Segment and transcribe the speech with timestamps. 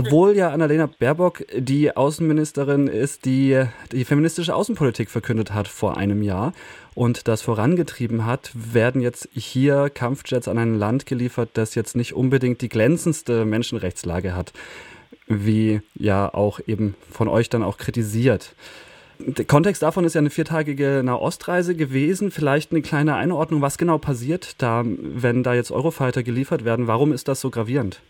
[0.00, 6.22] Obwohl ja Annalena Baerbock die Außenministerin ist, die die feministische Außenpolitik verkündet hat vor einem
[6.22, 6.54] Jahr
[6.94, 12.14] und das vorangetrieben hat, werden jetzt hier Kampfjets an ein Land geliefert, das jetzt nicht
[12.14, 14.54] unbedingt die glänzendste Menschenrechtslage hat,
[15.26, 18.54] wie ja auch eben von euch dann auch kritisiert.
[19.18, 22.30] Der Kontext davon ist ja eine viertagige Nahostreise gewesen.
[22.30, 26.86] Vielleicht eine kleine Einordnung, was genau passiert da, wenn da jetzt Eurofighter geliefert werden?
[26.86, 28.00] Warum ist das so gravierend?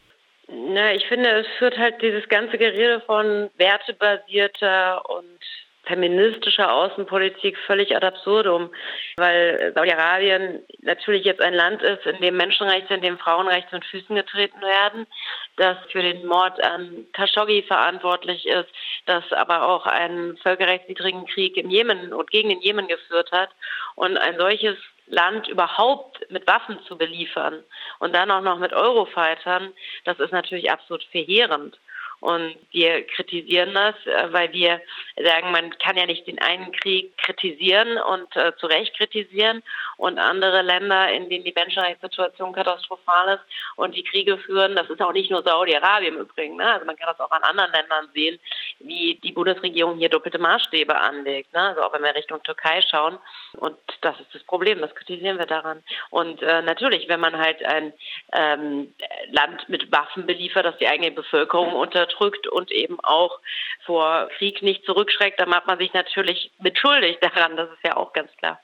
[0.73, 5.41] Na, ich finde, es führt halt dieses ganze Gerede von wertebasierter und
[5.83, 8.71] feministischer Außenpolitik völlig ad absurdum,
[9.17, 14.15] weil Saudi-Arabien natürlich jetzt ein Land ist, in dem Menschenrechte, in dem Frauenrechte mit Füßen
[14.15, 15.09] getreten werden,
[15.57, 18.69] das für den Mord an Khashoggi verantwortlich ist,
[19.07, 23.51] das aber auch einen völkerrechtswidrigen Krieg im Jemen und gegen den Jemen geführt hat.
[23.97, 24.77] Und ein solches
[25.11, 27.63] Land überhaupt mit Waffen zu beliefern
[27.99, 29.73] und dann auch noch mit Eurofightern,
[30.05, 31.79] das ist natürlich absolut verheerend.
[32.21, 34.81] Und wir kritisieren das, äh, weil wir
[35.25, 39.63] sagen, man kann ja nicht den einen Krieg kritisieren und äh, zu Recht kritisieren
[39.97, 43.45] und andere Länder, in denen die Menschenrechtssituation katastrophal ist
[43.77, 46.73] und die Kriege führen, das ist auch nicht nur Saudi-Arabien im Übrigen, ne?
[46.73, 48.39] also man kann das auch an anderen Ländern sehen,
[48.81, 51.61] wie die Bundesregierung hier doppelte Maßstäbe anlegt, ne?
[51.61, 53.19] also auch wenn wir Richtung Türkei schauen
[53.59, 55.83] und das ist das Problem, das kritisieren wir daran.
[56.11, 57.93] Und äh, natürlich, wenn man halt ein
[58.33, 58.95] ähm,
[59.31, 63.41] Land mit Waffen beliefert, das die eigene Bevölkerung unter unterdrückt und eben auch
[63.85, 68.13] vor Krieg nicht zurückschreckt, dann macht man sich natürlich mitschuldig daran, das ist ja auch
[68.13, 68.61] ganz klar.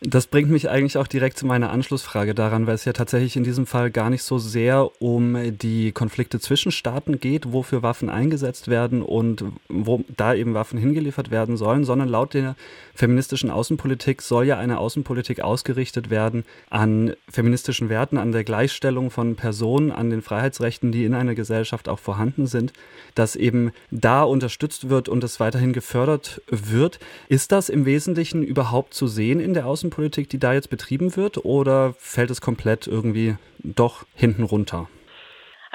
[0.00, 3.44] Das bringt mich eigentlich auch direkt zu meiner Anschlussfrage daran, weil es ja tatsächlich in
[3.44, 8.68] diesem Fall gar nicht so sehr um die Konflikte zwischen Staaten geht, wofür Waffen eingesetzt
[8.68, 12.54] werden und wo da eben Waffen hingeliefert werden sollen, sondern laut der
[12.94, 19.36] feministischen Außenpolitik soll ja eine Außenpolitik ausgerichtet werden an feministischen Werten, an der Gleichstellung von
[19.36, 22.72] Personen, an den Freiheitsrechten, die in einer Gesellschaft auch vorhanden sind,
[23.14, 27.00] dass eben da unterstützt wird und es weiterhin gefördert wird.
[27.28, 29.83] Ist das im Wesentlichen überhaupt zu sehen in der Außenpolitik?
[29.84, 34.88] Außenpolitik, die da jetzt betrieben wird, oder fällt es komplett irgendwie doch hinten runter?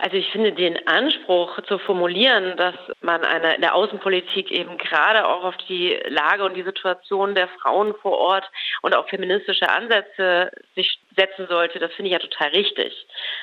[0.01, 5.28] Also ich finde den Anspruch zu formulieren, dass man eine, in der Außenpolitik eben gerade
[5.28, 8.50] auch auf die Lage und die Situation der Frauen vor Ort
[8.81, 12.94] und auch feministische Ansätze sich setzen sollte, das finde ich ja total richtig.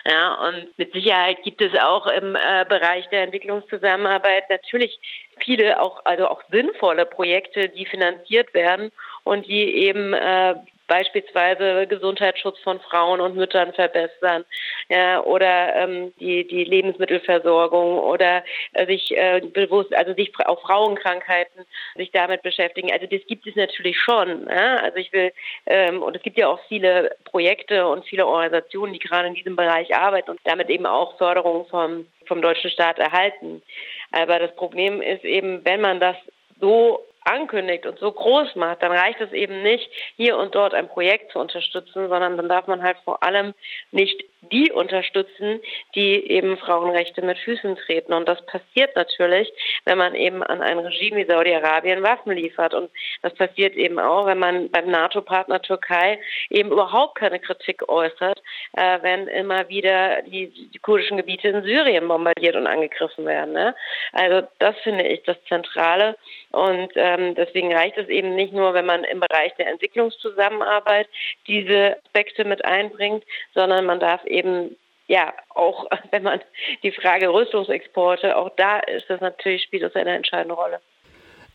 [0.06, 4.98] Ja, und mit Sicherheit gibt es auch im äh, Bereich der Entwicklungszusammenarbeit natürlich
[5.38, 8.90] viele auch, also auch sinnvolle Projekte, die finanziert werden
[9.26, 10.54] und die eben äh,
[10.86, 14.44] beispielsweise Gesundheitsschutz von Frauen und Müttern verbessern
[14.88, 21.64] ja, oder ähm, die die Lebensmittelversorgung oder äh, sich äh, bewusst also sich auch Frauenkrankheiten
[21.96, 24.76] sich damit beschäftigen also das gibt es natürlich schon ja?
[24.76, 25.32] also ich will
[25.66, 29.56] ähm, und es gibt ja auch viele Projekte und viele Organisationen die gerade in diesem
[29.56, 33.60] Bereich arbeiten und damit eben auch Förderung vom vom deutschen Staat erhalten
[34.12, 36.16] aber das Problem ist eben wenn man das
[36.60, 40.88] so ankündigt und so groß macht, dann reicht es eben nicht, hier und dort ein
[40.88, 43.54] Projekt zu unterstützen, sondern dann darf man halt vor allem
[43.90, 45.60] nicht die unterstützen,
[45.94, 48.12] die eben Frauenrechte mit Füßen treten.
[48.12, 49.52] Und das passiert natürlich,
[49.84, 52.74] wenn man eben an ein Regime wie Saudi-Arabien Waffen liefert.
[52.74, 52.90] Und
[53.22, 56.18] das passiert eben auch, wenn man beim NATO-Partner Türkei
[56.50, 58.42] eben überhaupt keine Kritik äußert,
[58.76, 63.52] äh, wenn immer wieder die, die, kurdischen Gebiete in Syrien bombardiert und angegriffen werden.
[63.52, 63.74] Ne?
[64.12, 66.16] Also das finde ich das Zentrale.
[66.52, 71.08] Und ähm, deswegen reicht es eben nicht nur, wenn man im Bereich der Entwicklungszusammenarbeit
[71.46, 73.24] diese Aspekte mit einbringt,
[73.54, 74.76] sondern man darf eben eben
[75.08, 76.40] ja, auch wenn man
[76.82, 80.80] die Frage Rüstungsexporte, auch da ist das natürlich, spielt das eine entscheidende Rolle.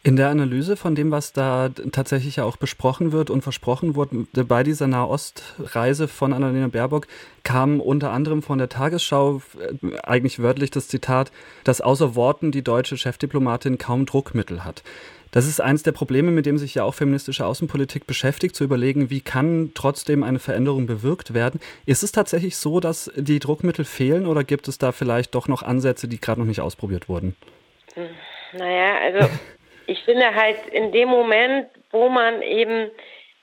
[0.03, 4.25] In der Analyse von dem, was da tatsächlich ja auch besprochen wird und versprochen wurde
[4.45, 7.05] bei dieser Nahostreise von Annalena Baerbock,
[7.43, 11.31] kam unter anderem von der Tagesschau äh, eigentlich wörtlich das Zitat,
[11.63, 14.81] dass außer Worten die deutsche Chefdiplomatin kaum Druckmittel hat.
[15.29, 19.11] Das ist eines der Probleme, mit dem sich ja auch feministische Außenpolitik beschäftigt, zu überlegen,
[19.11, 21.59] wie kann trotzdem eine Veränderung bewirkt werden.
[21.85, 25.61] Ist es tatsächlich so, dass die Druckmittel fehlen oder gibt es da vielleicht doch noch
[25.61, 27.35] Ansätze, die gerade noch nicht ausprobiert wurden?
[27.93, 28.09] Hm,
[28.57, 29.29] naja, also
[29.91, 32.89] ich finde halt in dem Moment, wo man eben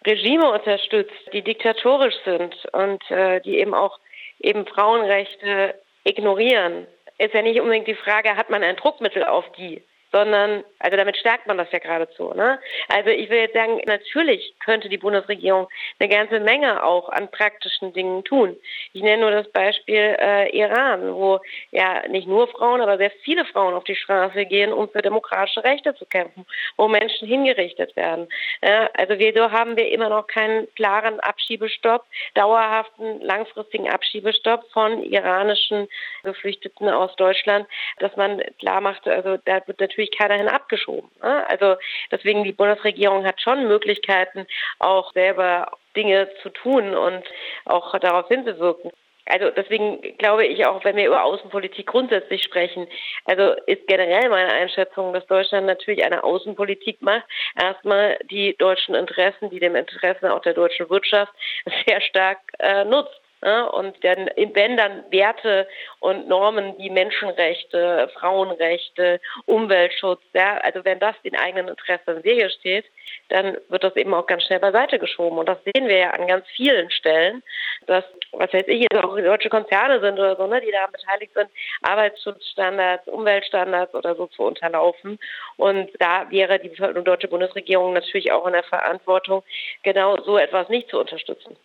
[0.07, 3.99] Regime unterstützt, die diktatorisch sind und äh, die eben auch
[4.41, 5.75] eben Frauenrechte
[6.05, 6.87] ignorieren,
[7.19, 9.83] ist ja nicht unbedingt die Frage, hat man ein Druckmittel auf die?
[10.13, 12.33] Sondern, also damit stärkt man das ja geradezu.
[12.35, 12.59] Ne?
[12.89, 15.69] Also ich will jetzt sagen, natürlich könnte die Bundesregierung
[15.99, 18.57] eine ganze Menge auch an praktischen Dingen tun.
[18.93, 21.41] Ich nenne nur das Beispiel äh, Iran, wo
[21.71, 25.63] ja nicht nur Frauen, aber sehr viele Frauen auf die Straße gehen, um für demokratische
[25.65, 26.47] Rechte zu kämpfen,
[26.77, 28.29] wo Menschen hingerichtet werden.
[28.63, 32.05] Ja, also wir, so haben wir immer noch keinen klaren Abschiebestopp,
[32.35, 35.89] dauerhaften, langfristigen Abschiebestopp von iranischen
[36.23, 37.67] Geflüchteten aus Deutschland,
[37.99, 41.11] dass man klar macht, also da wird natürlich natürlich keiner hin abgeschoben.
[41.23, 41.49] Ne?
[41.49, 41.77] Also
[42.11, 44.47] deswegen die Bundesregierung hat schon Möglichkeiten,
[44.79, 47.25] auch selber Dinge zu tun und
[47.65, 48.93] auch darauf hinzuwirken.
[49.27, 52.87] Also deswegen glaube ich auch, wenn wir über Außenpolitik grundsätzlich sprechen,
[53.27, 57.25] also ist generell meine Einschätzung, dass Deutschland natürlich eine Außenpolitik macht.
[57.61, 61.33] Erstmal die deutschen Interessen, die dem Interessen auch der deutschen Wirtschaft
[61.87, 63.21] sehr stark äh, nutzt.
[63.41, 63.71] Ne?
[63.71, 65.69] Und dann, wenn dann Werte
[66.01, 72.51] und Normen wie Menschenrechte, Frauenrechte, Umweltschutz, ja, also wenn das den eigenen Interessen im Wege
[72.51, 72.85] steht,
[73.29, 75.39] dann wird das eben auch ganz schnell beiseite geschoben.
[75.39, 77.43] Und das sehen wir ja an ganz vielen Stellen,
[77.87, 81.49] dass, was weiß ich, auch deutsche Konzerne sind oder so, ne, die daran beteiligt sind,
[81.83, 85.19] Arbeitsschutzstandards, Umweltstandards oder so zu unterlaufen.
[85.57, 89.45] Und da wäre die deutsche Bundesregierung natürlich auch in der Verantwortung,
[89.85, 91.57] genau so etwas nicht zu unterstützen.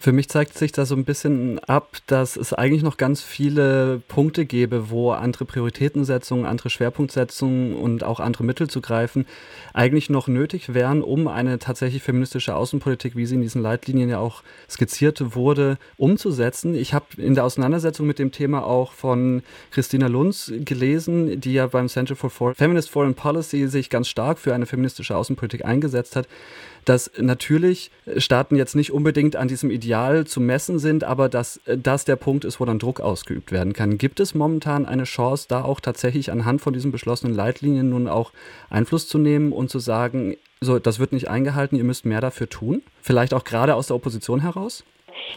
[0.00, 4.00] Für mich zeigt sich da so ein bisschen ab, dass es eigentlich noch ganz viele
[4.06, 9.26] Punkte gäbe, wo andere Prioritätensetzungen, andere Schwerpunktsetzungen und auch andere Mittel zu greifen
[9.74, 14.20] eigentlich noch nötig wären, um eine tatsächlich feministische Außenpolitik, wie sie in diesen Leitlinien ja
[14.20, 16.76] auch skizziert wurde, umzusetzen.
[16.76, 19.42] Ich habe in der Auseinandersetzung mit dem Thema auch von
[19.72, 24.54] Christina Lunz gelesen, die ja beim Center for Feminist Foreign Policy sich ganz stark für
[24.54, 26.28] eine feministische Außenpolitik eingesetzt hat
[26.88, 29.87] dass natürlich Staaten jetzt nicht unbedingt an diesem Ideal
[30.26, 33.98] zu messen sind, aber dass das der Punkt ist, wo dann Druck ausgeübt werden kann.
[33.98, 38.32] Gibt es momentan eine Chance, da auch tatsächlich anhand von diesen beschlossenen Leitlinien nun auch
[38.70, 42.48] Einfluss zu nehmen und zu sagen, so, das wird nicht eingehalten, ihr müsst mehr dafür
[42.48, 42.82] tun?
[43.00, 44.84] Vielleicht auch gerade aus der Opposition heraus?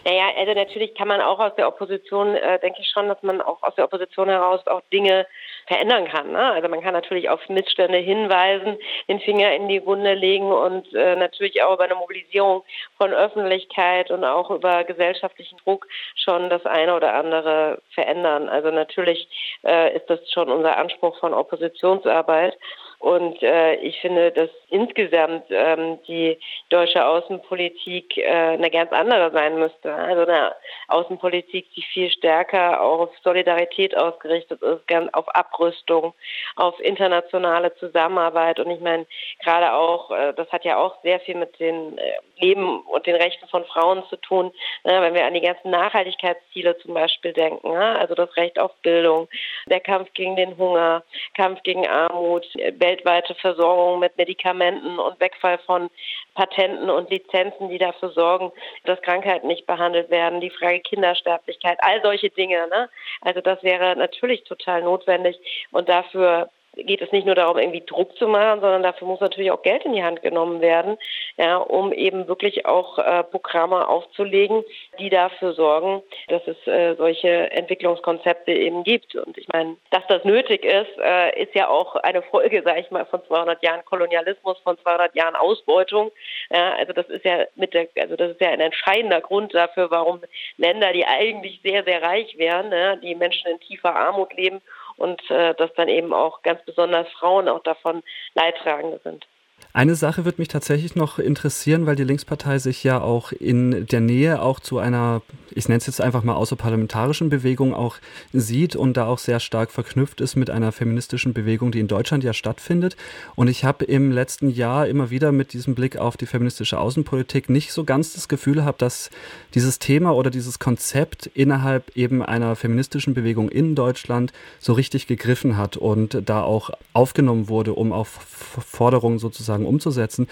[0.06, 3.42] Naja, also natürlich kann man auch aus der Opposition, äh, denke ich schon, dass man
[3.42, 5.28] auch aus der Opposition heraus auch Dinge
[5.68, 6.32] verändern kann.
[6.32, 6.52] Ne?
[6.52, 8.78] Also man kann natürlich auf Missstände hinweisen,
[9.08, 12.64] den Finger in die Wunde legen und äh, natürlich auch über eine Mobilisierung
[12.98, 18.50] von Öffentlichkeit und auch über gesellschaftlichen Druck schon das eine oder andere verändern.
[18.50, 19.28] Also natürlich
[19.64, 22.58] äh, ist das schon unser Anspruch von Oppositionsarbeit.
[23.02, 26.38] Und äh, ich finde, dass insgesamt ähm, die
[26.70, 29.92] deutsche Außenpolitik äh, eine ganz andere sein müsste.
[29.92, 30.54] Also eine
[30.88, 34.82] Außenpolitik, die viel stärker auf Solidarität ausgerichtet ist,
[35.14, 36.14] auf Abrüstung,
[36.58, 38.60] auf internationale Zusammenarbeit.
[38.60, 39.08] Und ich meine,
[39.44, 42.04] gerade auch, äh, das hat ja auch sehr viel mit den äh,
[42.38, 44.52] Leben und den Rechten von Frauen zu tun,
[44.84, 47.72] ne, wenn wir an die ganzen Nachhaltigkeitsziele zum Beispiel denken.
[47.72, 48.00] Ne?
[48.00, 49.28] Also das Recht auf Bildung,
[49.66, 51.04] der Kampf gegen den Hunger,
[51.36, 52.46] Kampf gegen Armut,
[52.92, 55.90] weltweite Versorgung mit Medikamenten und Wegfall von
[56.36, 58.52] Patenten und Lizenzen, die dafür sorgen,
[58.84, 62.68] dass Krankheiten nicht behandelt werden, die Frage Kindersterblichkeit, all solche Dinge.
[62.68, 62.90] Ne?
[63.22, 65.40] Also das wäre natürlich total notwendig
[65.72, 69.52] und dafür geht es nicht nur darum, irgendwie Druck zu machen, sondern dafür muss natürlich
[69.52, 70.98] auch Geld in die Hand genommen werden,
[71.38, 74.64] ja, um eben wirklich auch äh, Programme aufzulegen,
[74.98, 79.16] die dafür sorgen, dass es äh, solche Entwicklungskonzepte eben gibt.
[79.16, 82.92] Und ich meine, dass das nötig ist, äh, ist ja auch eine Folge, sage ich
[82.92, 86.12] mal, von 200 Jahren Kolonialismus, von 200 Jahren Ausbeutung.
[86.50, 89.92] Ja, also das ist ja mit der, also das ist ja ein entscheidender Grund dafür,
[89.92, 90.22] warum
[90.58, 94.62] Länder, die eigentlich sehr, sehr reich wären, ja, die Menschen in tiefer Armut leben
[95.02, 98.04] und äh, dass dann eben auch ganz besonders Frauen auch davon
[98.36, 99.28] Leidtragende sind.
[99.74, 104.02] Eine Sache wird mich tatsächlich noch interessieren, weil die Linkspartei sich ja auch in der
[104.02, 107.96] Nähe auch zu einer, ich nenne es jetzt einfach mal außerparlamentarischen Bewegung auch
[108.34, 112.26] sieht und da auch sehr stark verknüpft ist mit einer feministischen Bewegung, die in Deutschland
[112.26, 112.98] ja stattfindet.
[113.36, 117.50] Und ich habe im letzten Jahr immer wieder mit diesem Blick auf die feministische Außenpolitik
[117.50, 119.10] nicht so ganz das Gefühl gehabt, dass
[119.54, 125.56] dieses Thema oder dieses Konzept innerhalb eben einer feministischen Bewegung in Deutschland so richtig gegriffen
[125.56, 130.28] hat und da auch aufgenommen wurde, um auf Forderungen sozusagen sozusagen umzusetzen.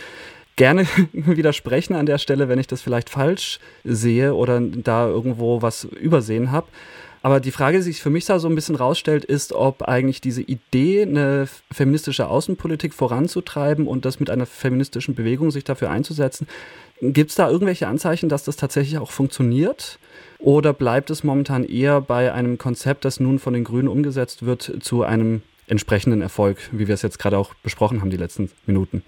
[0.55, 5.85] Gerne widersprechen an der Stelle, wenn ich das vielleicht falsch sehe oder da irgendwo was
[5.85, 6.67] übersehen habe.
[7.21, 10.21] Aber die Frage, die sich für mich da so ein bisschen rausstellt, ist, ob eigentlich
[10.21, 16.47] diese Idee, eine feministische Außenpolitik voranzutreiben und das mit einer feministischen Bewegung sich dafür einzusetzen,
[17.01, 19.99] gibt es da irgendwelche Anzeichen, dass das tatsächlich auch funktioniert?
[20.39, 24.77] Oder bleibt es momentan eher bei einem Konzept, das nun von den Grünen umgesetzt wird,
[24.79, 29.03] zu einem entsprechenden Erfolg, wie wir es jetzt gerade auch besprochen haben, die letzten Minuten?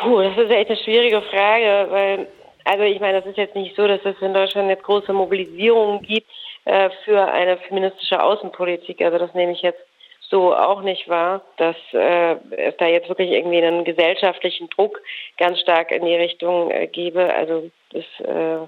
[0.00, 2.28] Puh, das ist echt eine schwierige Frage, weil,
[2.64, 6.02] also ich meine, das ist jetzt nicht so, dass es in Deutschland jetzt große Mobilisierungen
[6.02, 6.28] gibt
[6.66, 9.00] äh, für eine feministische Außenpolitik.
[9.02, 9.80] Also das nehme ich jetzt
[10.20, 15.00] so auch nicht wahr, dass äh, es da jetzt wirklich irgendwie einen gesellschaftlichen Druck
[15.38, 17.32] ganz stark in die Richtung äh, gebe.
[17.34, 18.66] Also das äh,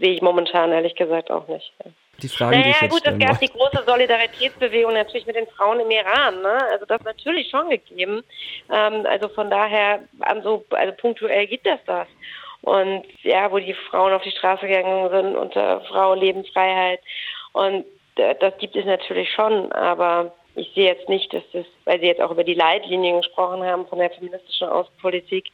[0.00, 1.72] sehe ich momentan ehrlich gesagt auch nicht.
[1.84, 1.90] Ja.
[2.22, 5.46] Die Fragen, naja, die ich jetzt gut, es gab die große Solidaritätsbewegung natürlich mit den
[5.48, 6.42] Frauen im Iran.
[6.42, 6.58] Ne?
[6.70, 8.22] Also das natürlich schon gegeben.
[8.70, 12.06] Ähm, also von daher, an so, also punktuell gibt es das.
[12.62, 17.00] Und ja, wo die Frauen auf die Straße gegangen sind unter Frau Lebensfreiheit.
[17.52, 17.86] Und
[18.16, 22.06] äh, das gibt es natürlich schon, aber ich sehe jetzt nicht, dass das, weil Sie
[22.06, 25.50] jetzt auch über die Leitlinien gesprochen haben von der feministischen Außenpolitik,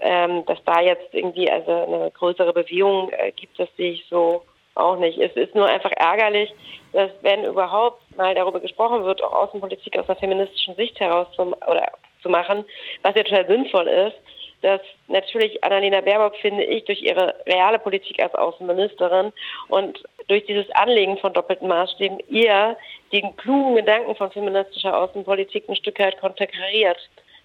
[0.00, 4.42] ähm, dass da jetzt irgendwie also eine größere Bewegung äh, gibt, das sehe ich so
[4.78, 5.18] auch nicht.
[5.18, 6.52] Es ist nur einfach ärgerlich,
[6.92, 11.54] dass wenn überhaupt mal darüber gesprochen wird, auch Außenpolitik aus einer feministischen Sicht heraus zum,
[11.66, 11.92] oder
[12.22, 12.64] zu machen,
[13.02, 14.16] was ja total sinnvoll ist,
[14.62, 19.32] dass natürlich Annalena Baerbock, finde ich, durch ihre reale Politik als Außenministerin
[19.68, 22.76] und durch dieses Anlegen von doppelten Maßstäben ihr
[23.12, 26.98] den klugen Gedanken von feministischer Außenpolitik ein Stück weit konterkariert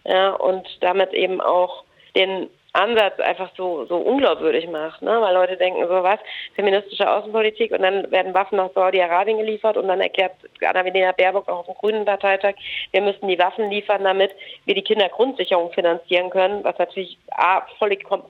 [0.05, 1.83] ja, und damit eben auch
[2.15, 5.21] den Ansatz einfach so, so unglaubwürdig macht, ne?
[5.21, 6.19] weil Leute denken, so was,
[6.55, 10.33] feministische Außenpolitik und dann werden Waffen nach Saudi-Arabien geliefert und dann erklärt
[10.65, 12.55] Annalena Baerbock auch auf dem Grünen Parteitag,
[12.91, 14.31] wir müssten die Waffen liefern, damit
[14.65, 18.23] wir die Kindergrundsicherung finanzieren können, was natürlich A, vollkommen,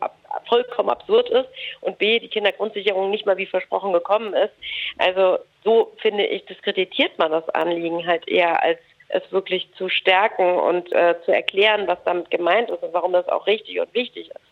[0.49, 1.47] vollkommen absurd ist
[1.79, 4.53] und B, die Kindergrundsicherung nicht mal wie versprochen gekommen ist.
[4.97, 8.79] Also so finde ich, diskreditiert man das Anliegen halt eher als
[9.13, 13.27] es wirklich zu stärken und äh, zu erklären, was damit gemeint ist und warum das
[13.29, 14.43] auch richtig und wichtig ist.